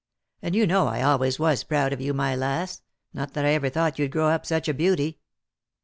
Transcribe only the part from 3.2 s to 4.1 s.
that I ever thought you'd